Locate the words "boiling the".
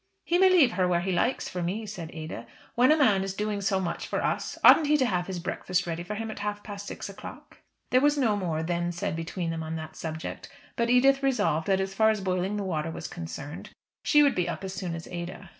12.19-12.63